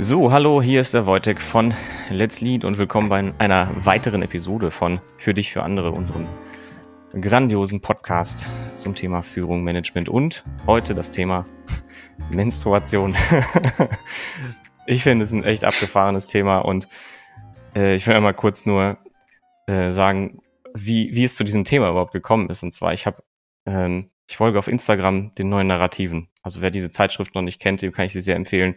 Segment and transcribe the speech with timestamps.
[0.00, 1.72] So, hallo, hier ist der Wojtek von
[2.10, 6.26] Let's Lead und willkommen bei einer weiteren Episode von Für dich, für andere, unserem
[7.12, 11.44] grandiosen Podcast zum Thema Führung, Management und heute das Thema
[12.32, 13.14] Menstruation.
[14.86, 16.88] ich finde es ein echt abgefahrenes Thema und
[17.76, 18.98] äh, ich will einmal kurz nur
[19.68, 20.40] äh, sagen,
[20.74, 22.64] wie, wie es zu diesem Thema überhaupt gekommen ist.
[22.64, 23.22] Und zwar, ich habe,
[23.64, 26.30] ähm, ich folge auf Instagram den neuen Narrativen.
[26.42, 28.74] Also wer diese Zeitschrift noch nicht kennt, dem kann ich sie sehr empfehlen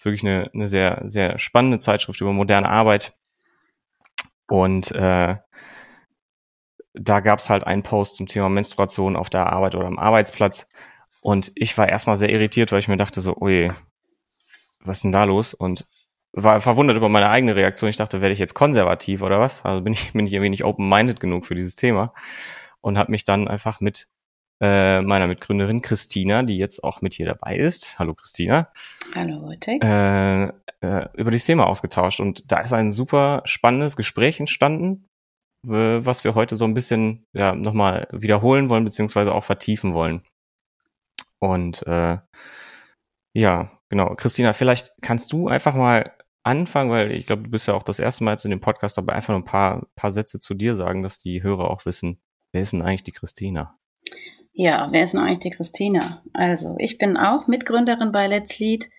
[0.00, 3.14] ist wirklich eine, eine sehr, sehr spannende Zeitschrift über moderne Arbeit.
[4.48, 5.36] Und äh,
[6.94, 10.68] da gab es halt einen Post zum Thema Menstruation auf der Arbeit oder am Arbeitsplatz.
[11.20, 13.74] Und ich war erstmal sehr irritiert, weil ich mir dachte so, oje,
[14.82, 15.52] was ist denn da los?
[15.52, 15.86] Und
[16.32, 17.90] war verwundert über meine eigene Reaktion.
[17.90, 19.62] Ich dachte, werde ich jetzt konservativ oder was?
[19.66, 22.14] Also bin ich, bin ich irgendwie nicht open-minded genug für dieses Thema.
[22.80, 24.08] Und habe mich dann einfach mit
[24.62, 27.98] äh, meiner Mitgründerin Christina, die jetzt auch mit hier dabei ist.
[27.98, 28.70] Hallo Christina.
[29.14, 29.82] Hallo Wojtek.
[29.82, 30.44] Äh,
[30.82, 32.20] äh, über das Thema ausgetauscht.
[32.20, 35.06] Und da ist ein super spannendes Gespräch entstanden,
[35.62, 40.22] was wir heute so ein bisschen ja, nochmal wiederholen wollen, beziehungsweise auch vertiefen wollen.
[41.38, 42.18] Und äh,
[43.34, 44.14] ja, genau.
[44.14, 47.98] Christina, vielleicht kannst du einfach mal anfangen, weil ich glaube, du bist ja auch das
[47.98, 50.76] erste Mal jetzt in dem Podcast dabei, einfach nur ein paar, paar Sätze zu dir
[50.76, 52.20] sagen, dass die Hörer auch wissen,
[52.52, 53.78] wer ist denn eigentlich die Christina?
[54.62, 56.22] Ja, wer ist denn eigentlich die Christina?
[56.34, 58.90] Also, ich bin auch Mitgründerin bei Let's Lead.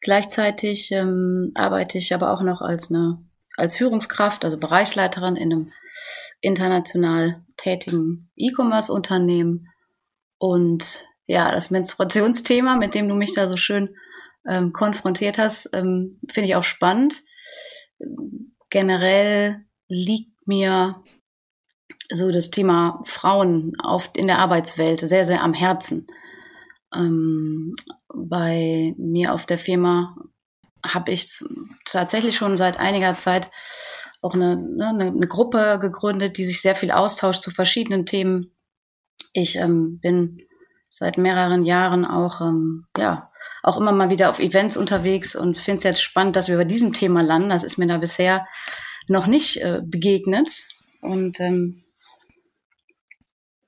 [0.00, 3.24] Gleichzeitig ähm, arbeite ich aber auch noch als eine
[3.56, 5.72] als Führungskraft, also Bereichsleiterin in einem
[6.40, 9.68] international tätigen E-Commerce-Unternehmen.
[10.38, 13.94] Und ja, das Menstruationsthema, mit dem du mich da so schön
[14.48, 17.22] ähm, konfrontiert hast, ähm, finde ich auch spannend.
[18.70, 21.00] Generell liegt mir
[22.10, 26.06] so das Thema Frauen auf, in der Arbeitswelt sehr, sehr am Herzen.
[26.94, 27.74] Ähm,
[28.08, 30.16] bei mir auf der Firma
[30.84, 31.26] habe ich
[31.84, 33.50] tatsächlich schon seit einiger Zeit
[34.22, 38.52] auch eine, ne, eine, eine, Gruppe gegründet, die sich sehr viel austauscht zu verschiedenen Themen.
[39.32, 40.40] Ich ähm, bin
[40.90, 43.30] seit mehreren Jahren auch, ähm, ja,
[43.62, 46.64] auch immer mal wieder auf Events unterwegs und finde es jetzt spannend, dass wir bei
[46.64, 47.50] diesem Thema landen.
[47.50, 48.46] Das ist mir da bisher
[49.08, 50.66] noch nicht äh, begegnet.
[51.02, 51.84] Und ähm,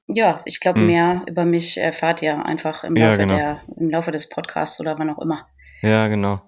[0.09, 0.87] ja, ich glaube, hm.
[0.87, 3.37] mehr über mich erfahrt ihr einfach im Laufe, ja, genau.
[3.37, 5.47] der, im Laufe des Podcasts oder wann auch immer.
[5.83, 6.41] Ja, genau.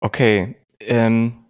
[0.00, 0.56] Okay.
[0.80, 1.46] Ähm,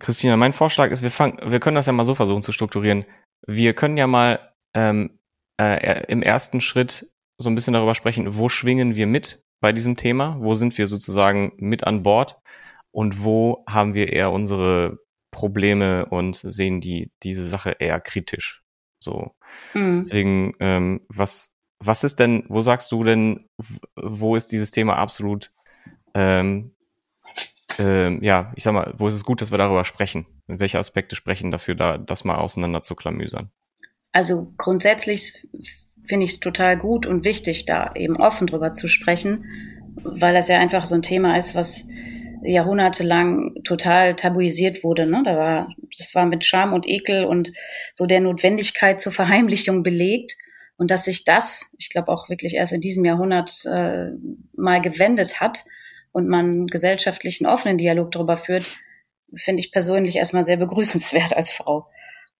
[0.00, 3.04] Christina, mein Vorschlag ist, wir fangen, wir können das ja mal so versuchen zu strukturieren.
[3.46, 5.18] Wir können ja mal ähm,
[5.60, 9.96] äh, im ersten Schritt so ein bisschen darüber sprechen, wo schwingen wir mit bei diesem
[9.96, 10.36] Thema?
[10.40, 12.38] Wo sind wir sozusagen mit an Bord?
[12.90, 14.98] Und wo haben wir eher unsere
[15.30, 18.61] Probleme und sehen die diese Sache eher kritisch?
[19.02, 19.32] So.
[19.74, 20.02] Mhm.
[20.02, 23.48] Deswegen, ähm, was, was ist denn, wo sagst du denn,
[23.96, 25.52] wo ist dieses Thema absolut,
[26.14, 26.74] ähm,
[27.78, 30.26] ähm, ja, ich sag mal, wo ist es gut, dass wir darüber sprechen?
[30.46, 33.50] Und welche Aspekte sprechen dafür, da das mal auseinander zu klamüsern?
[34.12, 35.48] Also grundsätzlich
[36.04, 39.46] finde ich es total gut und wichtig, da eben offen drüber zu sprechen,
[40.02, 41.86] weil das ja einfach so ein Thema ist, was
[42.42, 45.06] jahrhundertelang total tabuisiert wurde.
[45.06, 45.22] Ne?
[45.24, 47.52] Da war, das war mit Scham und Ekel und
[47.92, 50.36] so der Notwendigkeit zur Verheimlichung belegt.
[50.76, 54.10] Und dass sich das, ich glaube auch wirklich erst in diesem Jahrhundert äh,
[54.56, 55.64] mal gewendet hat
[56.12, 58.64] und man gesellschaftlichen offenen Dialog darüber führt,
[59.34, 61.88] finde ich persönlich erstmal sehr begrüßenswert als Frau.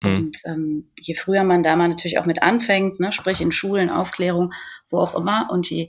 [0.03, 0.17] Mhm.
[0.17, 3.91] Und ähm, je früher man da mal natürlich auch mit anfängt, ne, sprich in Schulen,
[3.91, 4.53] Aufklärung,
[4.91, 5.89] wo auch immer, und je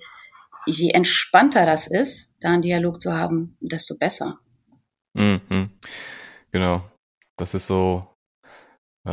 [0.66, 4.40] je entspannter das ist, da einen Dialog zu haben, desto besser.
[5.13, 5.72] Mhm.
[6.51, 6.90] Genau.
[7.44, 8.08] Das ist so
[9.04, 9.09] äh,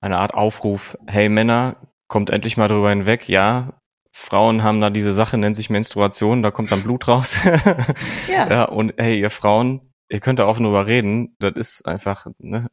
[0.00, 3.78] eine Art Aufruf, hey Männer, kommt endlich mal drüber hinweg, ja,
[4.10, 7.36] Frauen haben da diese Sache, nennt sich Menstruation, da kommt dann Blut raus.
[8.26, 8.48] ja.
[8.48, 8.64] ja.
[8.64, 12.68] Und hey, ihr Frauen, ihr könnt da offen drüber reden, das ist einfach, ne,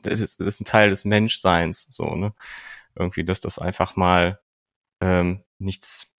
[0.00, 2.34] das ist, das ist ein Teil des Menschseins, so, ne.
[2.94, 4.40] Irgendwie, dass das einfach mal
[5.00, 6.14] ähm, nichts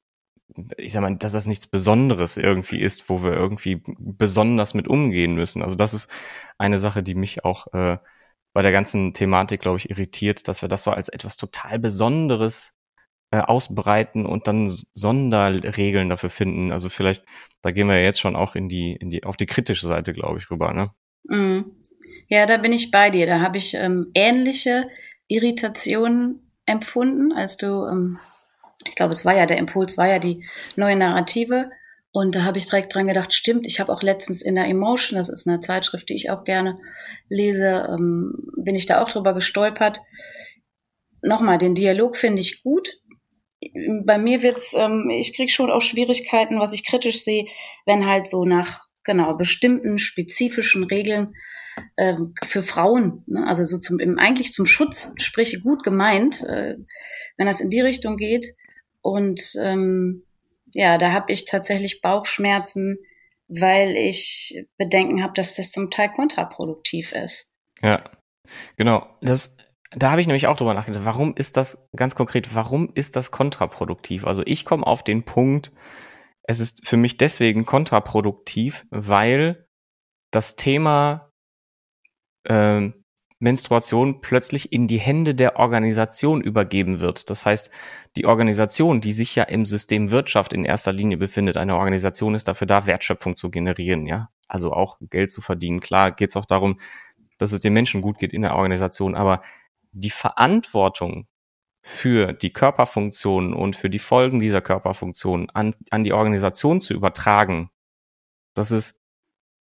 [0.77, 5.35] ich sag mal, dass das nichts Besonderes irgendwie ist, wo wir irgendwie besonders mit umgehen
[5.35, 5.63] müssen.
[5.63, 6.09] Also das ist
[6.59, 7.99] eine Sache, die mich auch äh,
[8.55, 12.73] bei der ganzen Thematik, glaube ich, irritiert, dass wir das so als etwas total Besonderes
[13.31, 16.73] äh, ausbreiten und dann Sonderregeln dafür finden.
[16.73, 17.23] Also vielleicht,
[17.61, 20.39] da gehen wir jetzt schon auch in die, in die, auf die kritische Seite, glaube
[20.39, 20.91] ich, rüber, ne?
[21.25, 21.71] Mm.
[22.29, 23.27] Ja, da bin ich bei dir.
[23.27, 24.89] Da habe ich ähm, ähnliche
[25.29, 28.19] Irritationen empfunden, als du ähm,
[28.87, 30.45] ich glaube, es war ja der Impuls, war ja die
[30.77, 31.71] neue Narrative.
[32.15, 35.19] Und da habe ich direkt dran gedacht, stimmt, ich habe auch letztens in der Emotion,
[35.19, 36.79] das ist eine Zeitschrift, die ich auch gerne
[37.29, 40.01] lese, ähm, bin ich da auch drüber gestolpert.
[41.23, 42.89] Nochmal, den Dialog finde ich gut.
[44.05, 47.47] Bei mir wird's, ähm, ich kriege schon auch Schwierigkeiten, was ich kritisch sehe,
[47.85, 51.35] wenn halt so nach genau bestimmten spezifischen Regeln
[51.99, 53.45] ähm, für Frauen, ne?
[53.45, 56.77] also so zum im, eigentlich zum Schutz, sprich gut gemeint, äh,
[57.37, 58.47] wenn das in die Richtung geht.
[59.01, 60.23] Und ähm,
[60.73, 62.99] ja, da habe ich tatsächlich Bauchschmerzen,
[63.49, 67.51] weil ich Bedenken habe, dass das zum Teil kontraproduktiv ist.
[67.83, 68.05] Ja,
[68.77, 69.07] genau.
[69.21, 69.57] Das,
[69.91, 71.05] da habe ich nämlich auch drüber nachgedacht.
[71.05, 72.55] Warum ist das ganz konkret?
[72.55, 74.27] Warum ist das kontraproduktiv?
[74.27, 75.73] Also ich komme auf den Punkt,
[76.47, 79.67] es ist für mich deswegen kontraproduktiv, weil
[80.31, 81.31] das Thema
[82.49, 83.04] ähm,
[83.45, 87.29] Menstruation plötzlich in die Hände der Organisation übergeben wird.
[87.29, 87.71] Das heißt,
[88.17, 92.49] die Organisation, die sich ja im System Wirtschaft in erster Linie befindet, eine Organisation ist
[92.49, 94.31] dafür da, Wertschöpfung zu generieren, ja.
[94.49, 95.81] Also auch Geld zu verdienen.
[95.81, 96.81] Klar geht es auch darum,
[97.39, 99.43] dass es den Menschen gut geht in der Organisation, aber
[99.93, 101.27] die Verantwortung
[101.83, 107.71] für die Körperfunktionen und für die Folgen dieser Körperfunktionen an, an die Organisation zu übertragen,
[108.55, 108.97] das ist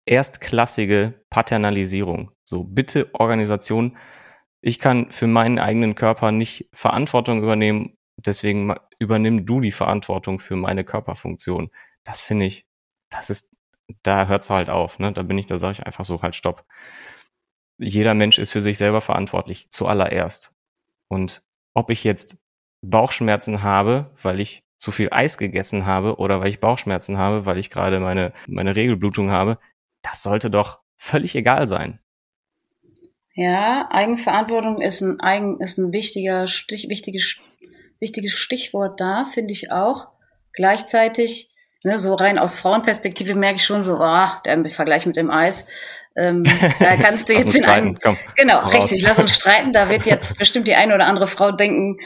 [0.06, 2.32] erstklassige Paternalisierung.
[2.44, 3.98] So, bitte Organisation,
[4.62, 10.56] ich kann für meinen eigenen Körper nicht Verantwortung übernehmen, deswegen übernimm du die Verantwortung für
[10.56, 11.72] meine Körperfunktion.
[12.04, 12.66] Das finde ich,
[13.10, 13.50] das ist,
[14.04, 15.12] da hört's halt auf, ne?
[15.12, 16.66] Da bin ich, da sage ich einfach so halt Stopp.
[17.78, 20.54] Jeder Mensch ist für sich selber verantwortlich, zuallererst.
[21.08, 21.44] Und
[21.74, 22.38] ob ich jetzt
[22.82, 27.58] Bauchschmerzen habe, weil ich zu viel Eis gegessen habe oder weil ich Bauchschmerzen habe, weil
[27.58, 29.60] ich gerade meine, meine Regelblutung habe,
[30.02, 32.00] das sollte doch völlig egal sein.
[33.34, 37.38] Ja, Eigenverantwortung ist ein, eigen, ist ein wichtiger Stich, wichtiges,
[38.00, 40.12] wichtiges Stichwort da, finde ich auch.
[40.54, 41.50] Gleichzeitig,
[41.84, 45.68] ne, so rein aus Frauenperspektive merke ich schon so, ah, der Vergleich mit dem Eis.
[46.16, 46.44] Ähm,
[46.80, 48.74] da kannst du jetzt in einem, Komm, genau, raus.
[48.74, 49.72] richtig, lass uns streiten.
[49.72, 51.98] Da wird jetzt bestimmt die eine oder andere Frau denken,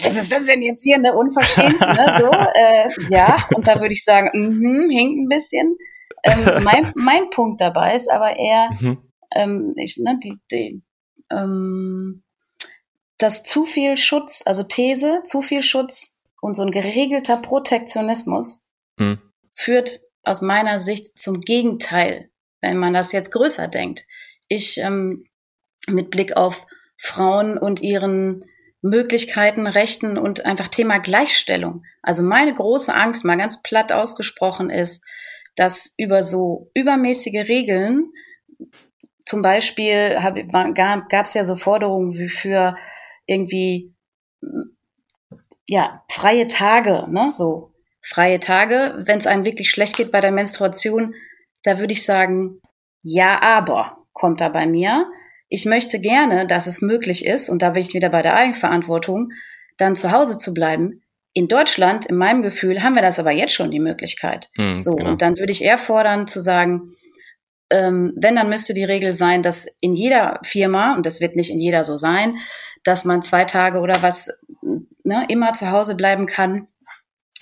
[0.00, 3.92] was ist das denn jetzt hier, ne, unverschämt, ne, so, äh, ja, und da würde
[3.92, 5.76] ich sagen, mhm, hinkt ein bisschen.
[6.22, 9.10] Ähm, mein, mein Punkt dabei ist aber eher, mhm.
[9.34, 10.82] ähm, ich, ne, die, die,
[11.30, 12.22] ähm,
[13.18, 19.20] dass zu viel Schutz, also These, zu viel Schutz und so ein geregelter Protektionismus mhm.
[19.52, 22.30] führt aus meiner Sicht zum Gegenteil,
[22.60, 24.04] wenn man das jetzt größer denkt.
[24.48, 25.24] Ich ähm,
[25.88, 26.66] mit Blick auf
[26.96, 28.44] Frauen und ihren
[28.82, 31.84] Möglichkeiten, Rechten und einfach Thema Gleichstellung.
[32.02, 35.04] Also meine große Angst, mal ganz platt ausgesprochen, ist,
[35.56, 38.12] dass über so übermäßige Regeln,
[39.24, 40.18] zum Beispiel
[40.74, 42.76] gab es ja so Forderungen wie für
[43.26, 43.94] irgendwie
[45.68, 50.32] ja freie Tage, ne, so freie Tage, wenn es einem wirklich schlecht geht bei der
[50.32, 51.14] Menstruation,
[51.62, 52.60] da würde ich sagen,
[53.02, 55.10] ja, aber kommt da bei mir.
[55.48, 59.30] Ich möchte gerne, dass es möglich ist, und da bin ich wieder bei der Eigenverantwortung,
[59.76, 61.02] dann zu Hause zu bleiben,
[61.34, 64.50] in Deutschland, in meinem Gefühl, haben wir das aber jetzt schon die Möglichkeit.
[64.56, 65.10] Mhm, so, genau.
[65.10, 66.94] und dann würde ich eher fordern zu sagen,
[67.70, 71.50] ähm, wenn, dann müsste die Regel sein, dass in jeder Firma, und das wird nicht
[71.50, 72.36] in jeder so sein,
[72.84, 74.44] dass man zwei Tage oder was
[75.04, 76.68] ne, immer zu Hause bleiben kann,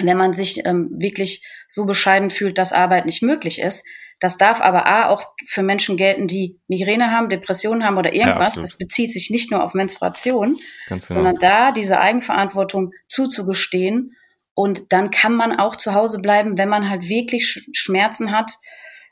[0.02, 3.84] wenn man sich ähm, wirklich so bescheiden fühlt, dass Arbeit nicht möglich ist.
[4.20, 8.56] Das darf aber A auch für Menschen gelten, die Migräne haben, Depressionen haben oder irgendwas.
[8.56, 10.58] Ja, das bezieht sich nicht nur auf Menstruation,
[10.88, 11.00] genau.
[11.00, 14.14] sondern da diese Eigenverantwortung zuzugestehen.
[14.52, 18.52] Und dann kann man auch zu Hause bleiben, wenn man halt wirklich Schmerzen hat,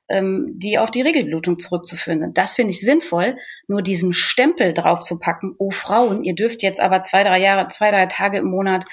[0.08, 2.36] ähm, die auf die Regelblutung zurückzuführen sind.
[2.36, 3.36] Das finde ich sinnvoll.
[3.66, 7.68] Nur diesen Stempel drauf zu packen, oh Frauen, ihr dürft jetzt aber zwei, drei Jahre,
[7.68, 8.84] zwei, drei Tage im Monat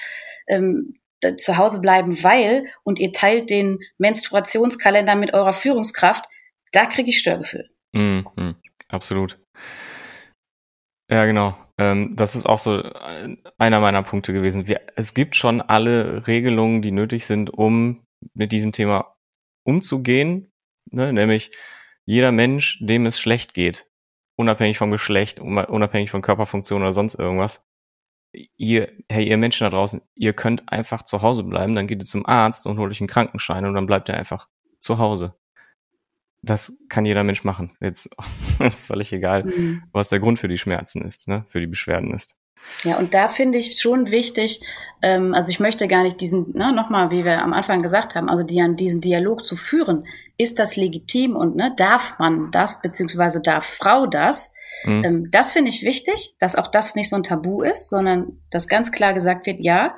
[0.46, 0.94] ähm,
[1.34, 6.26] zu Hause bleiben, weil und ihr teilt den Menstruationskalender mit eurer Führungskraft,
[6.72, 7.68] da kriege ich Störgefühl.
[7.92, 8.54] Mhm, mhm,
[8.88, 9.38] absolut.
[11.10, 11.56] Ja, genau.
[11.78, 14.66] Ähm, das ist auch so äh, einer meiner Punkte gewesen.
[14.66, 18.04] Wir, es gibt schon alle Regelungen, die nötig sind, um
[18.34, 19.14] mit diesem Thema
[19.64, 20.50] umzugehen,
[20.90, 21.12] ne?
[21.12, 21.50] nämlich
[22.06, 23.86] jeder Mensch, dem es schlecht geht,
[24.38, 27.60] unabhängig vom Geschlecht, unabhängig von Körperfunktion oder sonst irgendwas,
[28.56, 32.06] ihr, hey, ihr Menschen da draußen, ihr könnt einfach zu Hause bleiben, dann geht ihr
[32.06, 35.34] zum Arzt und holt euch einen Krankenschein und dann bleibt ihr einfach zu Hause.
[36.42, 37.76] Das kann jeder Mensch machen.
[37.80, 38.10] Jetzt
[38.86, 39.82] völlig egal, mhm.
[39.92, 42.36] was der Grund für die Schmerzen ist, ne, für die Beschwerden ist.
[42.84, 44.60] Ja, und da finde ich schon wichtig,
[45.02, 48.28] ähm, also ich möchte gar nicht diesen, ne, nochmal, wie wir am Anfang gesagt haben,
[48.28, 53.40] also die, diesen Dialog zu führen, ist das legitim und ne, darf man das, beziehungsweise
[53.40, 54.52] darf Frau das?
[54.84, 55.04] Mhm.
[55.04, 58.68] Ähm, das finde ich wichtig, dass auch das nicht so ein Tabu ist, sondern dass
[58.68, 59.94] ganz klar gesagt wird, ja,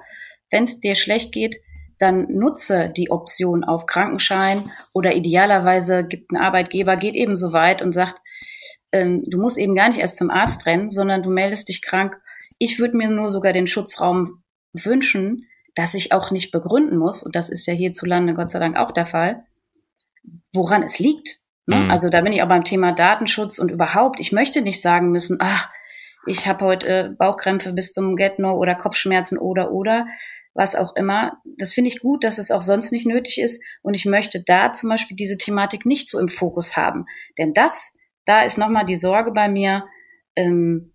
[0.51, 1.57] wenn es dir schlecht geht,
[1.99, 4.61] dann nutze die Option auf Krankenschein
[4.95, 8.21] oder idealerweise gibt ein Arbeitgeber, geht eben so weit und sagt,
[8.93, 12.21] ähm, du musst eben gar nicht erst zum Arzt rennen, sondern du meldest dich krank
[12.59, 17.37] ich würde mir nur sogar den Schutzraum wünschen, dass ich auch nicht begründen muss, und
[17.37, 19.45] das ist ja hierzulande Gott sei Dank auch der Fall,
[20.53, 21.39] woran es liegt.
[21.69, 21.77] Ne?
[21.77, 21.91] Mhm.
[21.91, 25.37] Also da bin ich auch beim Thema Datenschutz und überhaupt, ich möchte nicht sagen müssen,
[25.41, 25.71] ach,
[26.27, 30.07] ich habe heute Bauchkrämpfe bis zum Get-No oder Kopfschmerzen oder oder
[30.55, 31.41] was auch immer.
[31.45, 33.63] Das finde ich gut, dass es auch sonst nicht nötig ist.
[33.83, 37.05] Und ich möchte da zum Beispiel diese Thematik nicht so im Fokus haben.
[37.37, 37.95] Denn das,
[38.25, 39.85] da ist nochmal die Sorge bei mir,
[40.37, 40.95] ähm,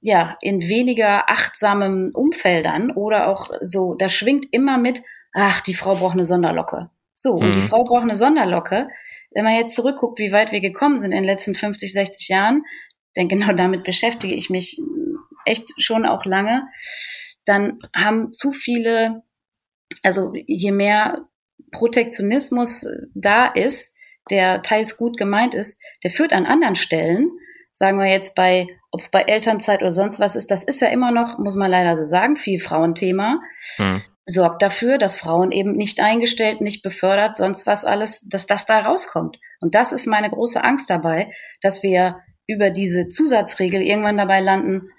[0.00, 5.00] ja, in weniger achtsamen Umfeldern oder auch so, da schwingt immer mit,
[5.32, 6.90] ach, die Frau braucht eine Sonderlocke.
[7.24, 7.46] So, mhm.
[7.46, 7.68] und die mhm.
[7.68, 8.88] Frau braucht eine Sonderlocke.
[9.30, 12.64] Wenn man jetzt zurückguckt, wie weit wir gekommen sind in den letzten 50, 60 Jahren,
[13.16, 14.78] denn genau damit beschäftige ich mich
[15.46, 16.68] echt schon auch lange,
[17.46, 19.22] dann haben zu viele,
[20.02, 21.26] also je mehr
[21.72, 23.94] Protektionismus da ist,
[24.30, 27.30] der teils gut gemeint ist, der führt an anderen Stellen,
[27.72, 30.88] sagen wir jetzt bei, ob es bei Elternzeit oder sonst was ist, das ist ja
[30.88, 33.40] immer noch, muss man leider so sagen, viel Frauenthema,
[33.76, 34.02] hm.
[34.26, 38.80] Sorgt dafür, dass Frauen eben nicht eingestellt, nicht befördert, sonst was alles, dass das da
[38.80, 39.38] rauskommt.
[39.60, 42.16] Und das ist meine große Angst dabei, dass wir
[42.46, 44.90] über diese Zusatzregel irgendwann dabei landen,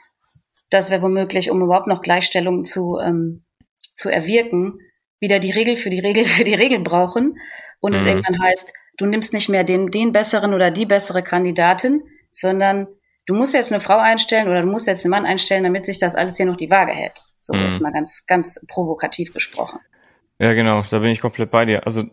[0.69, 3.45] dass wir womöglich, um überhaupt noch Gleichstellung zu, ähm,
[3.93, 4.79] zu erwirken,
[5.19, 7.35] wieder die Regel für die Regel für die Regel brauchen
[7.79, 7.97] und mhm.
[7.97, 12.87] es irgendwann heißt, du nimmst nicht mehr den, den besseren oder die bessere Kandidatin, sondern
[13.25, 15.99] du musst jetzt eine Frau einstellen oder du musst jetzt einen Mann einstellen, damit sich
[15.99, 17.19] das alles hier noch die Waage hält.
[17.45, 17.67] So mhm.
[17.67, 19.79] jetzt mal ganz, ganz provokativ gesprochen.
[20.39, 21.85] Ja, genau, da bin ich komplett bei dir.
[21.85, 22.05] Also,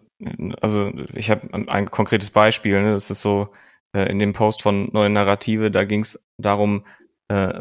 [0.61, 2.93] also ich habe ein konkretes Beispiel, ne?
[2.93, 3.49] das ist so
[3.95, 6.87] äh, in dem Post von Neue Narrative, da ging es darum,
[7.29, 7.61] äh,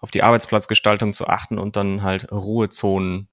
[0.00, 3.28] auf die Arbeitsplatzgestaltung zu achten und dann halt Ruhezonen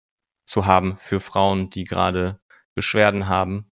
[0.45, 2.39] zu haben für Frauen, die gerade
[2.75, 3.69] Beschwerden haben.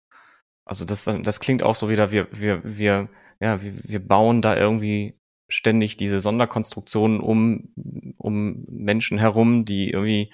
[0.65, 4.57] Also das, das klingt auch so wieder, wir, wir, wir, ja, wir, wir bauen da
[4.57, 5.18] irgendwie
[5.49, 7.73] ständig diese Sonderkonstruktionen um,
[8.17, 10.31] um Menschen herum, die irgendwie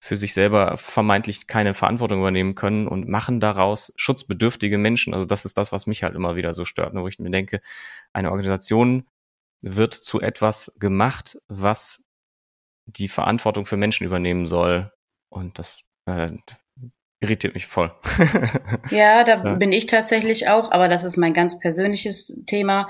[0.00, 5.12] für sich selber vermeintlich keine Verantwortung übernehmen können und machen daraus schutzbedürftige Menschen.
[5.12, 7.30] Also das ist das, was mich halt immer wieder so stört, ne, wo ich mir
[7.30, 7.60] denke,
[8.14, 9.06] eine Organisation
[9.60, 12.02] wird zu etwas gemacht, was
[12.86, 14.90] die Verantwortung für Menschen übernehmen soll.
[15.28, 16.30] Und das äh,
[17.20, 17.94] irritiert mich voll.
[18.90, 19.54] ja, da ja.
[19.54, 22.88] bin ich tatsächlich auch, aber das ist mein ganz persönliches Thema.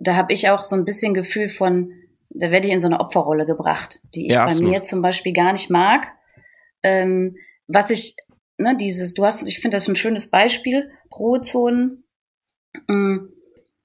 [0.00, 1.92] Da habe ich auch so ein bisschen Gefühl von,
[2.30, 5.32] da werde ich in so eine Opferrolle gebracht, die ich ja, bei mir zum Beispiel
[5.32, 6.12] gar nicht mag.
[6.82, 7.36] Ähm,
[7.68, 8.16] was ich,
[8.58, 12.04] ne, dieses, du hast, ich finde das ein schönes Beispiel, Ruhezonen.
[12.88, 13.32] Ähm,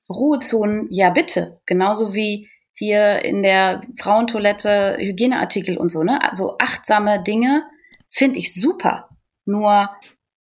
[0.09, 1.59] Ruhezonen, ja bitte.
[1.65, 6.21] Genauso wie hier in der Frauentoilette Hygieneartikel und so, ne?
[6.21, 7.63] Also achtsame Dinge
[8.09, 9.09] finde ich super.
[9.45, 9.89] Nur,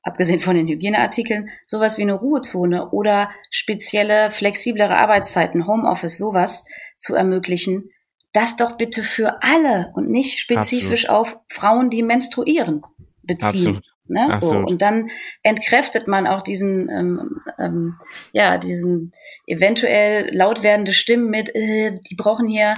[0.08, 6.66] abgesehen von den Hygieneartikeln, sowas wie eine Ruhezone oder spezielle, flexiblere Arbeitszeiten, Homeoffice, sowas
[6.98, 7.90] zu ermöglichen,
[8.34, 11.36] das doch bitte für alle und nicht spezifisch Absolut.
[11.36, 12.82] auf Frauen, die menstruieren,
[13.22, 13.82] beziehen.
[13.82, 13.84] Absolut.
[14.10, 14.30] Ne?
[14.40, 14.56] So.
[14.56, 15.10] Und dann
[15.44, 17.96] entkräftet man auch diesen, ähm, ähm,
[18.32, 19.12] ja, diesen
[19.46, 22.78] eventuell laut werdende Stimmen mit, äh, die brauchen hier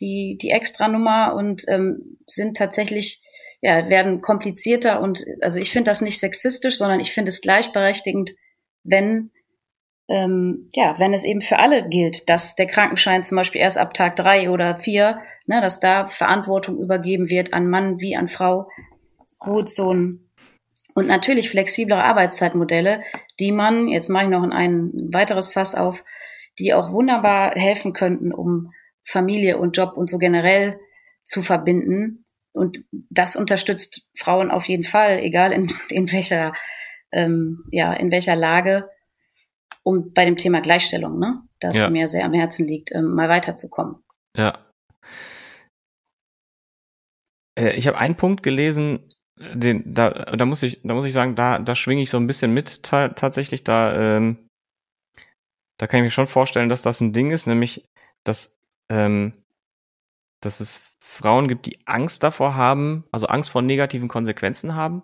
[0.00, 3.20] die, die Extranummer und ähm, sind tatsächlich,
[3.60, 8.34] ja, werden komplizierter und also ich finde das nicht sexistisch, sondern ich finde es gleichberechtigend,
[8.82, 9.30] wenn
[10.08, 13.94] ähm, ja, wenn es eben für alle gilt, dass der Krankenschein zum Beispiel erst ab
[13.94, 18.68] Tag drei oder vier, ne, dass da Verantwortung übergeben wird an Mann wie an Frau,
[19.46, 20.30] Ruhezonen
[20.94, 23.02] und natürlich flexiblere Arbeitszeitmodelle,
[23.40, 26.04] die man, jetzt mache ich noch ein weiteres Fass auf,
[26.58, 28.72] die auch wunderbar helfen könnten, um
[29.06, 30.78] Familie und Job und so generell
[31.24, 32.24] zu verbinden.
[32.52, 36.52] Und das unterstützt Frauen auf jeden Fall, egal in, in welcher,
[37.12, 38.88] ähm, ja, in welcher Lage,
[39.82, 41.90] um bei dem Thema Gleichstellung, ne, das ja.
[41.90, 44.02] mir sehr am Herzen liegt, ähm, mal weiterzukommen.
[44.36, 44.64] Ja.
[47.58, 51.34] Äh, ich habe einen Punkt gelesen, den, da, da muss ich, da muss ich sagen,
[51.34, 53.64] da, da schwinge ich so ein bisschen mit ta tatsächlich.
[53.64, 54.48] Da, ähm,
[55.78, 57.88] da kann ich mir schon vorstellen, dass das ein Ding ist, nämlich,
[58.24, 58.53] dass,
[58.88, 59.44] ähm,
[60.40, 65.02] dass es Frauen gibt, die Angst davor haben, also Angst vor negativen Konsequenzen haben,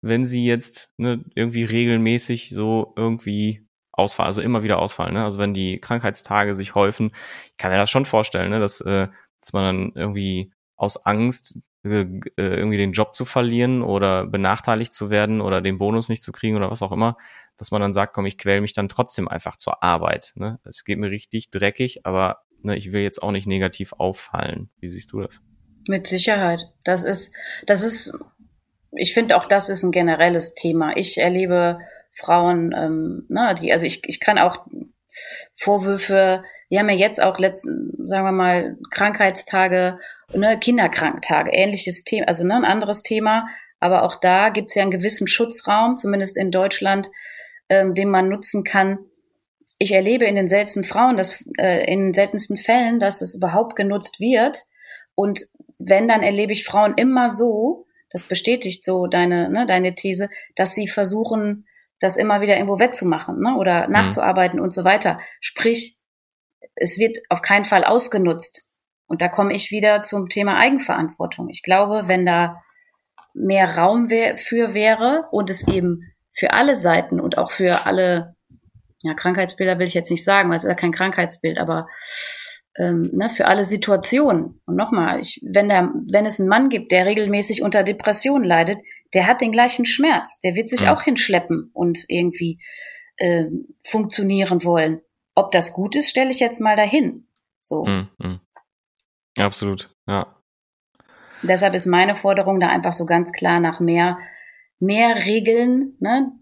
[0.00, 5.14] wenn sie jetzt ne, irgendwie regelmäßig so irgendwie ausfallen, also immer wieder ausfallen.
[5.14, 5.24] Ne?
[5.24, 7.12] Also wenn die Krankheitstage sich häufen,
[7.46, 9.08] ich kann mir das schon vorstellen, ne, dass, äh,
[9.40, 15.10] dass man dann irgendwie aus Angst äh, irgendwie den Job zu verlieren oder benachteiligt zu
[15.10, 17.16] werden oder den Bonus nicht zu kriegen oder was auch immer,
[17.56, 20.32] dass man dann sagt, komm, ich quäle mich dann trotzdem einfach zur Arbeit.
[20.36, 20.58] Ne?
[20.64, 24.70] Es geht mir richtig dreckig, aber ne, ich will jetzt auch nicht negativ auffallen.
[24.80, 25.40] Wie siehst du das?
[25.86, 26.60] Mit Sicherheit.
[26.84, 27.34] Das ist,
[27.66, 28.18] das ist,
[28.92, 30.96] ich finde auch, das ist ein generelles Thema.
[30.96, 31.78] Ich erlebe
[32.12, 34.66] Frauen, ähm, ne, die, also ich, ich kann auch
[35.54, 39.98] Vorwürfe, wir haben ja jetzt auch letzten, sagen wir mal, Krankheitstage
[40.34, 43.46] ne, Kinderkrankentage, ähnliches Thema, also ne, ein anderes Thema.
[43.80, 47.10] Aber auch da gibt es ja einen gewissen Schutzraum, zumindest in Deutschland,
[47.68, 48.98] ähm, den man nutzen kann.
[49.78, 53.76] Ich erlebe in den seltensten Frauen, dass, äh, in den seltensten Fällen, dass es überhaupt
[53.76, 54.62] genutzt wird.
[55.14, 55.46] Und
[55.78, 60.74] wenn, dann erlebe ich Frauen immer so, das bestätigt so deine, ne, deine These, dass
[60.74, 61.66] sie versuchen,
[62.00, 63.92] das immer wieder irgendwo wettzumachen ne, oder mhm.
[63.92, 65.18] nachzuarbeiten und so weiter.
[65.40, 65.98] Sprich,
[66.74, 68.72] es wird auf keinen Fall ausgenutzt.
[69.06, 71.48] Und da komme ich wieder zum Thema Eigenverantwortung.
[71.48, 72.60] Ich glaube, wenn da
[73.34, 78.36] mehr Raum wär, für wäre und es eben für alle Seiten und auch für alle,
[79.02, 81.86] ja, Krankheitsbilder will ich jetzt nicht sagen, weil es ist ja kein Krankheitsbild, aber
[82.76, 84.60] ähm, ne, für alle Situationen.
[84.64, 88.78] Und nochmal, ich, wenn, der, wenn es einen Mann gibt, der regelmäßig unter Depressionen leidet,
[89.14, 90.40] der hat den gleichen Schmerz.
[90.40, 90.94] Der wird sich ja.
[90.94, 92.60] auch hinschleppen und irgendwie
[93.16, 93.46] äh,
[93.84, 95.00] funktionieren wollen.
[95.34, 97.28] Ob das gut ist, stelle ich jetzt mal dahin.
[97.60, 97.84] So.
[97.84, 98.40] Mm.
[99.36, 100.34] Ja, absolut, ja.
[101.42, 104.18] Deshalb ist meine Forderung da einfach so ganz klar nach mehr,
[104.80, 106.32] mehr Regeln, ne?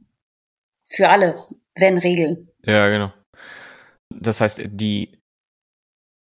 [0.85, 1.39] Für alle,
[1.77, 2.49] wenn Regeln.
[2.65, 3.13] Ja, genau.
[4.11, 5.19] Das heißt, die,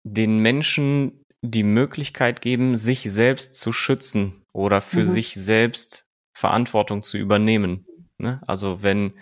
[0.05, 5.11] den Menschen die Möglichkeit geben, sich selbst zu schützen oder für mhm.
[5.11, 6.07] sich selbst
[6.37, 7.87] Verantwortung zu übernehmen.
[8.19, 8.41] Ne?
[8.47, 9.19] Also wenn,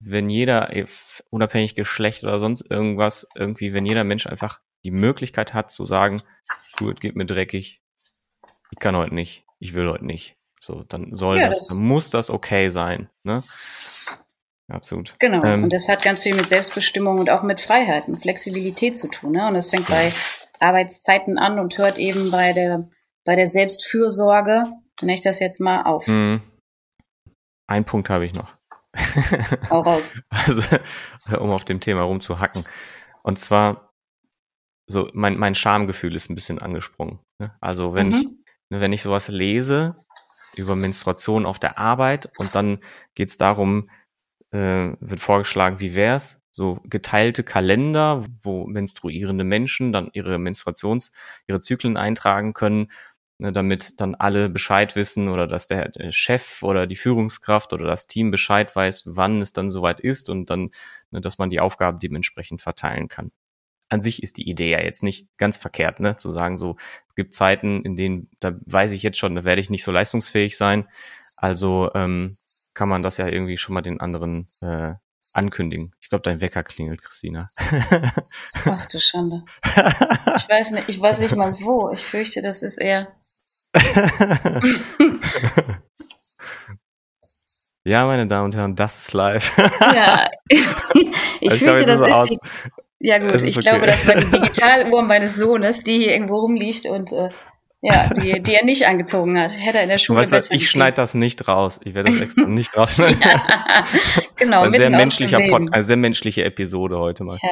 [0.00, 0.86] wenn jeder, äh,
[1.30, 6.16] unabhängig Geschlecht oder sonst irgendwas, irgendwie, wenn jeder Mensch einfach die Möglichkeit hat zu sagen,
[6.16, 7.80] es geht mir dreckig,
[8.70, 10.36] ich kann heute nicht, ich will heute nicht.
[10.60, 13.08] So, dann soll ja, das, das, dann muss das okay sein.
[13.24, 13.42] Ne?
[14.68, 15.14] Absolut.
[15.18, 15.44] Genau.
[15.44, 19.08] Ähm, und das hat ganz viel mit Selbstbestimmung und auch mit Freiheit und Flexibilität zu
[19.08, 19.32] tun.
[19.32, 19.46] Ne?
[19.46, 20.12] Und das fängt bei
[20.58, 22.88] Arbeitszeiten an und hört eben bei der,
[23.24, 26.06] bei der Selbstfürsorge, nenne ich das jetzt mal auf.
[26.08, 26.42] Mhm.
[27.68, 28.52] Ein Punkt habe ich noch.
[29.70, 30.14] Hau raus.
[30.30, 30.62] Also,
[31.38, 32.64] um auf dem Thema rumzuhacken.
[33.22, 33.92] Und zwar,
[34.86, 37.20] so, mein, mein Schamgefühl ist ein bisschen angesprungen.
[37.38, 37.54] Ne?
[37.60, 38.14] Also, wenn mhm.
[38.14, 38.24] ich,
[38.70, 39.96] ne, wenn ich sowas lese
[40.56, 42.78] über Menstruation auf der Arbeit und dann
[43.14, 43.90] geht es darum,
[44.56, 46.40] äh, wird vorgeschlagen, wie wär's?
[46.50, 51.12] So geteilte Kalender, wo menstruierende Menschen dann ihre Menstruations,
[51.46, 52.90] ihre Zyklen eintragen können,
[53.38, 58.06] ne, damit dann alle Bescheid wissen oder dass der, Chef oder die Führungskraft oder das
[58.06, 60.70] Team Bescheid weiß, wann es dann soweit ist und dann,
[61.10, 63.32] ne, dass man die Aufgaben dementsprechend verteilen kann.
[63.88, 66.16] An sich ist die Idee ja jetzt nicht ganz verkehrt, ne?
[66.16, 69.60] Zu sagen, so, es gibt Zeiten, in denen, da weiß ich jetzt schon, da werde
[69.60, 70.88] ich nicht so leistungsfähig sein.
[71.36, 72.36] Also ähm,
[72.76, 74.92] kann man das ja irgendwie schon mal den anderen äh,
[75.32, 75.94] ankündigen.
[76.00, 77.48] Ich glaube, dein Wecker klingelt, Christina.
[78.66, 79.42] Ach du Schande.
[79.64, 81.90] Ich weiß nicht, ich weiß nicht mal wo.
[81.90, 83.16] Ich fürchte, das ist eher.
[87.84, 89.56] ja, meine Damen und Herren, das ist live.
[89.80, 90.66] ja, ich,
[91.40, 92.38] ich fürchte, das ist die.
[92.98, 93.70] Ja gut, ich okay.
[93.70, 97.30] glaube, das war die Digitaluhr meines Sohnes, die hier irgendwo rumliegt und äh,
[97.82, 99.52] ja, die, die er nicht angezogen hat.
[99.52, 101.78] Hätte er in der Schule weißt was, Ich schneide das nicht raus.
[101.84, 103.20] Ich werde das extra nicht rausschneiden.
[103.20, 103.84] ja,
[104.36, 104.62] genau.
[104.62, 107.38] ein sehr menschlicher Pod, eine sehr menschliche Episode heute mal.
[107.42, 107.50] Ja.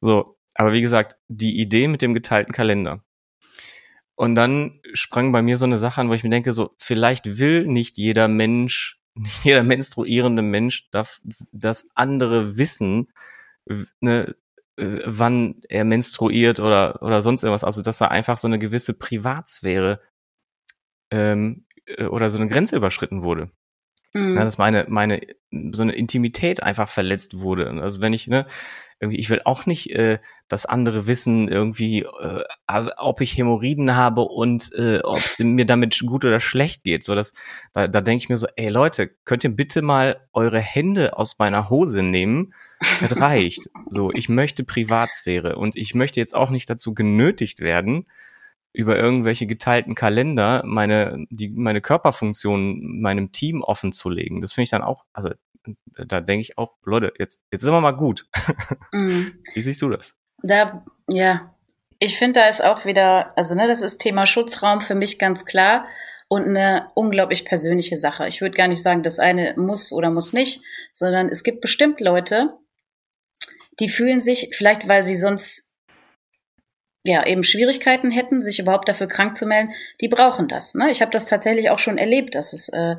[0.00, 3.04] So, aber wie gesagt, die Idee mit dem geteilten Kalender.
[4.16, 7.38] Und dann sprang bei mir so eine Sache an, wo ich mir denke, so, vielleicht
[7.38, 11.20] will nicht jeder Mensch, nicht jeder menstruierende Mensch, darf
[11.52, 13.08] das andere wissen,
[14.00, 14.34] ne,
[14.80, 17.64] äh, wann er menstruiert oder, oder sonst irgendwas.
[17.64, 20.00] Also, dass da einfach so eine gewisse Privatsphäre
[21.10, 23.50] ähm, äh, oder so eine Grenze überschritten wurde.
[24.12, 24.36] Mhm.
[24.36, 25.20] Ja, dass meine, meine,
[25.72, 27.70] so eine Intimität einfach verletzt wurde.
[27.80, 28.46] Also wenn ich, ne,
[28.98, 30.18] irgendwie, ich will auch nicht, äh,
[30.48, 32.44] dass andere wissen, irgendwie, äh,
[32.96, 37.04] ob ich Hämorrhoiden habe und äh, ob es mir damit gut oder schlecht geht.
[37.04, 37.32] So, dass,
[37.72, 41.38] da, da denke ich mir so, ey Leute, könnt ihr bitte mal eure Hände aus
[41.38, 42.52] meiner Hose nehmen
[43.00, 43.68] das reicht.
[43.90, 48.06] So, ich möchte Privatsphäre und ich möchte jetzt auch nicht dazu genötigt werden,
[48.72, 54.40] über irgendwelche geteilten Kalender meine, die, meine Körperfunktionen meinem Team offen zu legen.
[54.40, 55.30] Das finde ich dann auch, also
[55.96, 58.26] da denke ich auch, Leute, jetzt, jetzt sind wir mal gut.
[58.92, 59.26] Mm.
[59.54, 60.16] Wie siehst du das?
[60.42, 61.54] Da, ja,
[62.00, 65.44] ich finde, da ist auch wieder, also ne, das ist Thema Schutzraum für mich ganz
[65.44, 65.86] klar
[66.26, 68.26] und eine unglaublich persönliche Sache.
[68.26, 72.00] Ich würde gar nicht sagen, das eine muss oder muss nicht, sondern es gibt bestimmt
[72.00, 72.56] Leute,
[73.78, 75.69] die fühlen sich, vielleicht weil sie sonst
[77.02, 80.74] ja eben Schwierigkeiten hätten, sich überhaupt dafür krank zu melden, die brauchen das.
[80.74, 80.90] Ne?
[80.90, 82.96] Ich habe das tatsächlich auch schon erlebt, dass es äh,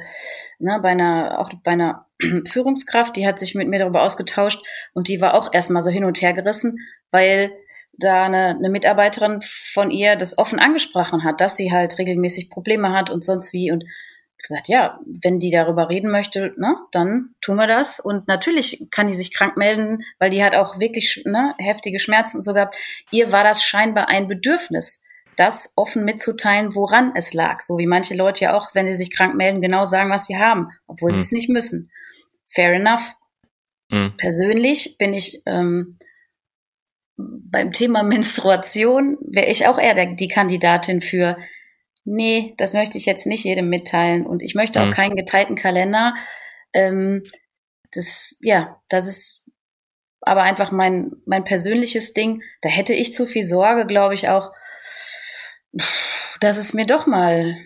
[0.60, 2.08] ne, bei einer auch bei einer
[2.48, 6.06] Führungskraft, die hat sich mit mir darüber ausgetauscht und die war auch erstmal so hin
[6.06, 6.80] und her gerissen,
[7.12, 7.52] weil
[7.98, 12.92] da eine, eine Mitarbeiterin von ihr das offen angesprochen hat, dass sie halt regelmäßig Probleme
[12.94, 13.84] hat und sonst wie und
[14.42, 18.00] gesagt, ja, wenn die darüber reden möchte, ne, dann tun wir das.
[18.00, 22.38] Und natürlich kann die sich krank melden, weil die hat auch wirklich ne, heftige Schmerzen
[22.38, 22.76] und so gehabt.
[23.12, 25.04] Ihr war das scheinbar ein Bedürfnis,
[25.36, 27.62] das offen mitzuteilen, woran es lag.
[27.62, 30.38] So wie manche Leute ja auch, wenn sie sich krank melden, genau sagen, was sie
[30.38, 31.16] haben, obwohl mhm.
[31.16, 31.92] sie es nicht müssen.
[32.48, 33.16] Fair enough.
[33.90, 34.16] Mhm.
[34.18, 35.98] Persönlich bin ich ähm,
[37.18, 41.38] beim Thema Menstruation, wäre ich auch eher der, die Kandidatin für,
[42.04, 44.92] nee, das möchte ich jetzt nicht jedem mitteilen und ich möchte auch mhm.
[44.92, 46.16] keinen geteilten Kalender.
[46.74, 47.24] Ähm,
[47.94, 49.46] das, ja, das ist
[50.22, 52.44] aber einfach mein, mein persönliches Ding.
[52.62, 54.52] Da hätte ich zu viel Sorge, glaube ich, auch,
[56.40, 57.58] dass es mir doch mal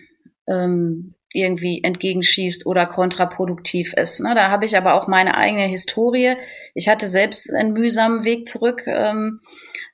[0.48, 4.20] ähm, irgendwie entgegenschießt oder kontraproduktiv ist.
[4.20, 4.34] Ne?
[4.34, 6.36] Da habe ich aber auch meine eigene Historie.
[6.74, 9.40] Ich hatte selbst einen mühsamen Weg zurück ähm,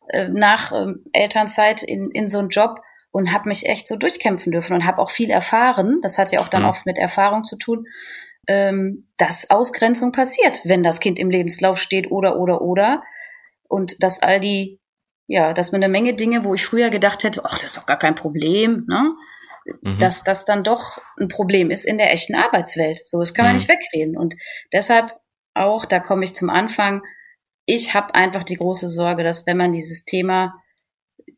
[0.09, 2.81] äh, nach ähm, Elternzeit in, in so einen Job
[3.13, 6.01] und habe mich echt so durchkämpfen dürfen und habe auch viel erfahren.
[6.03, 6.69] Das hat ja auch dann mhm.
[6.69, 7.87] oft mit Erfahrung zu tun,
[8.49, 13.03] ähm, dass Ausgrenzung passiert, wenn das Kind im Lebenslauf steht oder oder oder
[13.69, 14.81] und dass all die
[15.29, 17.87] ja, dass man eine Menge Dinge, wo ich früher gedacht hätte, ach, das ist doch
[17.87, 19.15] gar kein Problem, ne?
[19.83, 19.99] mhm.
[19.99, 23.07] dass das dann doch ein Problem ist in der echten Arbeitswelt.
[23.07, 23.59] So, das kann man mhm.
[23.59, 24.17] nicht wegreden.
[24.17, 24.35] Und
[24.73, 25.15] deshalb
[25.55, 27.03] auch, da komme ich zum Anfang,
[27.65, 30.55] ich habe einfach die große Sorge, dass wenn man dieses Thema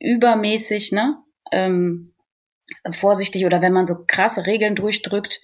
[0.01, 1.19] übermäßig, ne,
[1.53, 2.15] ähm,
[2.93, 5.41] vorsichtig oder wenn man so krasse Regeln durchdrückt,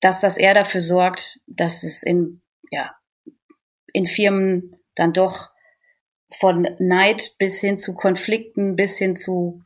[0.00, 2.94] dass das eher dafür sorgt, dass es in, ja,
[3.92, 5.50] in Firmen dann doch
[6.32, 9.64] von Neid bis hin zu Konflikten, bis hin zu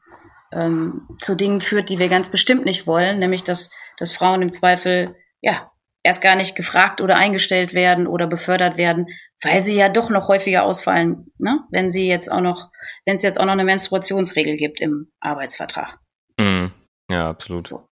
[0.53, 4.53] ähm, zu Dingen führt, die wir ganz bestimmt nicht wollen, nämlich dass, dass Frauen im
[4.53, 5.71] Zweifel ja
[6.03, 9.09] erst gar nicht gefragt oder eingestellt werden oder befördert werden,
[9.43, 11.61] weil sie ja doch noch häufiger ausfallen, ne?
[11.71, 12.71] wenn sie jetzt auch noch,
[13.07, 15.99] wenn es jetzt auch noch eine Menstruationsregel gibt im Arbeitsvertrag.
[16.39, 16.67] Mm,
[17.11, 17.69] ja, absolut.
[17.69, 17.87] So.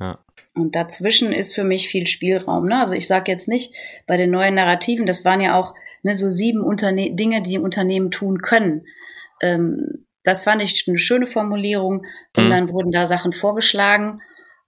[0.00, 0.18] Ja.
[0.54, 2.66] Und dazwischen ist für mich viel Spielraum.
[2.66, 2.80] Ne?
[2.80, 3.74] Also ich sage jetzt nicht
[4.06, 8.10] bei den neuen Narrativen, das waren ja auch ne, so sieben Unterne Dinge, die Unternehmen
[8.10, 8.84] tun können.
[9.40, 12.04] Ähm, das fand ich eine schöne Formulierung.
[12.36, 12.50] Und mhm.
[12.50, 14.16] dann wurden da Sachen vorgeschlagen.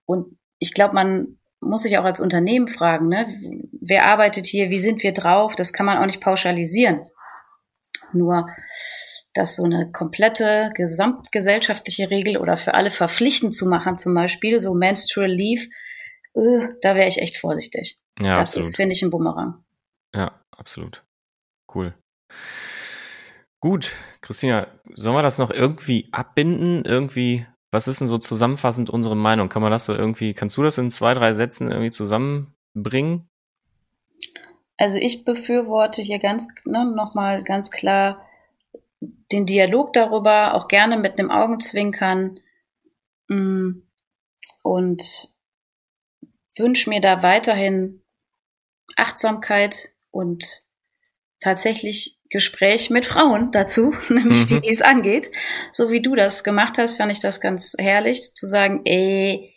[0.07, 3.27] Und ich glaube, man muss sich auch als Unternehmen fragen, ne?
[3.81, 5.57] wer arbeitet hier, wie sind wir drauf?
[5.57, 7.07] Das kann man auch nicht pauschalisieren.
[8.13, 8.49] Nur,
[9.35, 14.75] dass so eine komplette gesamtgesellschaftliche Regel oder für alle verpflichtend zu machen, zum Beispiel so
[14.75, 15.69] Menstrual Leave,
[16.35, 17.99] uh, da wäre ich echt vorsichtig.
[18.21, 18.69] Ja, das absolut.
[18.69, 19.65] ist, finde ich, ein Bumerang.
[20.15, 21.05] Ja, absolut.
[21.75, 21.95] Cool.
[23.61, 26.85] Gut, Christina, sollen wir das noch irgendwie abbinden?
[26.85, 29.49] Irgendwie, was ist denn so zusammenfassend unsere Meinung?
[29.49, 33.29] Kann man das so irgendwie, kannst du das in zwei, drei Sätzen irgendwie zusammenbringen?
[34.77, 38.25] Also ich befürworte hier ganz ne, nochmal ganz klar
[39.01, 42.39] den Dialog darüber, auch gerne mit einem Augenzwinkern
[43.29, 43.71] mm,
[44.63, 45.35] und
[46.57, 48.03] wünsche mir da weiterhin
[48.97, 50.63] Achtsamkeit und
[51.41, 54.47] tatsächlich Gespräch mit Frauen dazu, nämlich mhm.
[54.47, 55.31] die, die es angeht.
[55.73, 59.53] So wie du das gemacht hast, fand ich das ganz herrlich, zu sagen, ey,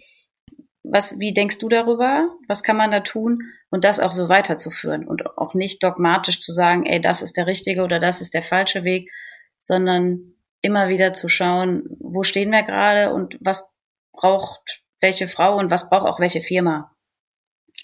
[0.84, 2.30] was, wie denkst du darüber?
[2.47, 3.41] Was kann man da tun?
[3.69, 7.47] Und das auch so weiterzuführen und auch nicht dogmatisch zu sagen, ey, das ist der
[7.47, 9.12] richtige oder das ist der falsche Weg,
[9.60, 13.75] sondern immer wieder zu schauen, wo stehen wir gerade und was
[14.13, 16.95] braucht welche Frau und was braucht auch welche Firma.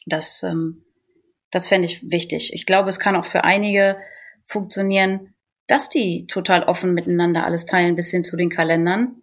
[0.05, 0.85] Das, ähm,
[1.51, 2.53] das fände ich wichtig.
[2.53, 3.97] Ich glaube, es kann auch für einige
[4.53, 5.33] funktionieren,
[5.67, 9.21] dass die total offen miteinander alles teilen, bis hin zu den Kalendern.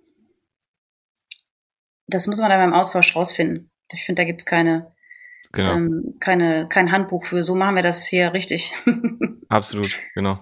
[2.06, 3.70] Das muss man dann beim Austausch rausfinden.
[3.92, 4.94] Ich finde, da gibt es keine,
[5.52, 5.74] genau.
[5.74, 7.42] ähm, keine, kein Handbuch für.
[7.42, 8.74] So machen wir das hier richtig.
[9.48, 10.40] Absolut, genau.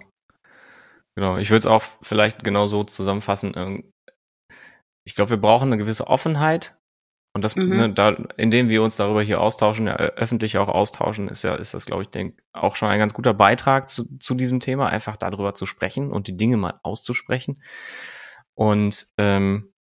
[1.14, 1.36] Genau.
[1.36, 3.92] Ich würde es auch vielleicht genau so zusammenfassen.
[5.04, 6.77] Ich glaube, wir brauchen eine gewisse Offenheit
[7.38, 7.68] und das, mhm.
[7.68, 11.72] ne, da, indem wir uns darüber hier austauschen, ja, öffentlich auch austauschen, ist ja, ist
[11.72, 15.16] das, glaube ich, denk, auch schon ein ganz guter Beitrag zu, zu diesem Thema, einfach
[15.16, 17.62] darüber zu sprechen und die Dinge mal auszusprechen.
[18.54, 19.72] Und, ähm,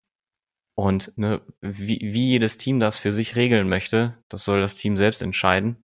[0.76, 4.96] und ne, wie, wie jedes Team das für sich regeln möchte, das soll das Team
[4.96, 5.82] selbst entscheiden.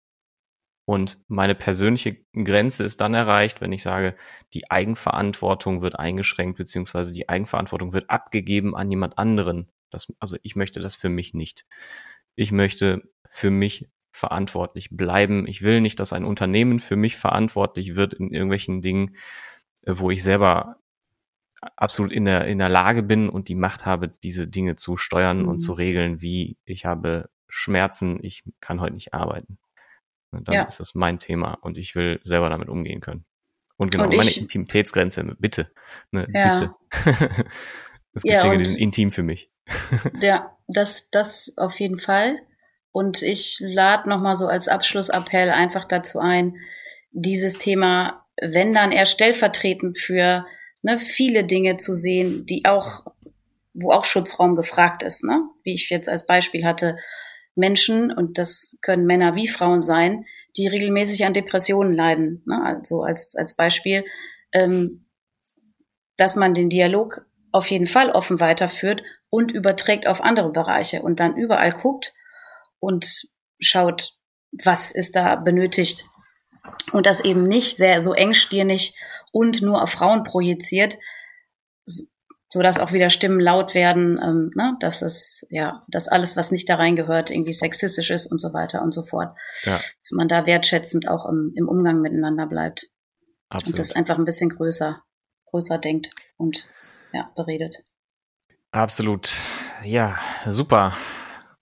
[0.87, 4.15] Und meine persönliche Grenze ist dann erreicht, wenn ich sage,
[4.53, 9.73] die Eigenverantwortung wird eingeschränkt, beziehungsweise die Eigenverantwortung wird abgegeben an jemand anderen.
[9.95, 11.65] Das, also ich möchte das für mich nicht.
[12.37, 15.47] Ich möchte für mich verantwortlich bleiben.
[15.47, 19.17] Ich will nicht, dass ein Unternehmen für mich verantwortlich wird in irgendwelchen Dingen,
[19.83, 20.77] äh, wo ich selber
[21.77, 25.43] absolut in der, in der Lage bin und die Macht habe, diese Dinge zu steuern
[25.43, 25.49] mhm.
[25.49, 29.59] und zu regeln, wie ich habe Schmerzen, ich kann heute nicht arbeiten.
[30.31, 30.63] Und dann ja.
[30.65, 33.25] ist das mein Thema und ich will selber damit umgehen können.
[33.77, 35.71] Und genau, und meine Intimitätsgrenze, bitte.
[36.11, 36.55] Ne, ja.
[36.55, 36.75] Bitte.
[38.13, 39.51] es gibt ja, Dinge, die sind intim für mich.
[40.23, 42.39] ja, das, das auf jeden Fall.
[42.93, 46.57] Und ich lade nochmal so als Abschlussappell einfach dazu ein,
[47.11, 50.47] dieses Thema, wenn dann eher stellvertretend für
[50.83, 53.05] ne, viele Dinge zu sehen, die auch,
[53.73, 55.43] wo auch Schutzraum gefragt ist, ne?
[55.65, 56.97] Wie ich jetzt als Beispiel hatte,
[57.57, 60.25] Menschen, und das können Männer wie Frauen sein,
[60.57, 62.43] die regelmäßig an Depressionen leiden.
[62.47, 62.61] Ne?
[62.65, 64.05] Also als, als Beispiel,
[64.53, 65.07] ähm,
[66.17, 69.03] dass man den Dialog auf jeden Fall offen weiterführt
[69.35, 72.13] und überträgt auf andere Bereiche und dann überall guckt
[72.79, 73.25] und
[73.59, 74.13] schaut,
[74.53, 76.05] was ist da benötigt.
[76.93, 78.97] Und das eben nicht sehr so engstirnig
[79.33, 80.99] und nur auf Frauen projiziert,
[82.49, 86.53] so dass auch wieder Stimmen laut werden, ähm, ne, dass es ja, dass alles, was
[86.53, 89.37] nicht da reingehört, irgendwie sexistisch ist und so weiter und so fort.
[89.65, 89.73] Ja.
[89.73, 92.87] Dass man da wertschätzend auch im, im Umgang miteinander bleibt
[93.49, 93.73] Absolut.
[93.73, 95.03] und das einfach ein bisschen größer,
[95.47, 96.69] größer denkt und
[97.13, 97.83] ja, beredet.
[98.75, 99.35] Absolut.
[99.85, 100.95] Ja, super.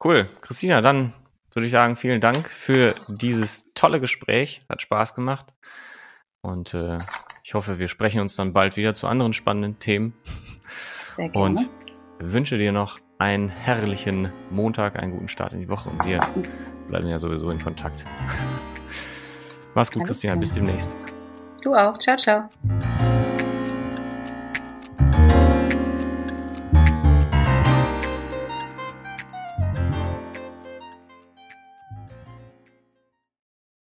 [0.03, 0.31] Cool.
[0.41, 1.13] Christina, dann
[1.53, 4.63] würde ich sagen, vielen Dank für dieses tolle Gespräch.
[4.67, 5.53] Hat Spaß gemacht.
[6.41, 6.97] Und äh,
[7.45, 10.15] ich hoffe, wir sprechen uns dann bald wieder zu anderen spannenden Themen.
[11.17, 11.45] Sehr gerne.
[11.45, 11.71] Und
[12.19, 16.21] wünsche dir noch einen herrlichen Montag, einen guten Start in die Woche und wir
[16.89, 18.07] bleiben ja sowieso in Kontakt.
[19.75, 20.41] Mach's gut, Alles Christian.
[20.41, 20.97] Bis demnächst.
[21.61, 21.99] Du auch.
[21.99, 22.49] Ciao, ciao.